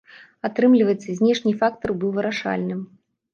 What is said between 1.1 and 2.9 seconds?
знешні фактар быў вырашальным.